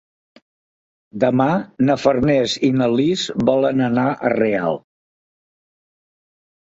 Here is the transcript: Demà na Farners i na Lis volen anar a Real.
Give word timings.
Demà 1.23 1.47
na 1.89 1.97
Farners 2.05 2.55
i 2.69 2.71
na 2.79 2.87
Lis 2.95 3.27
volen 3.51 3.85
anar 3.91 4.09
a 4.31 4.35
Real. 4.37 4.83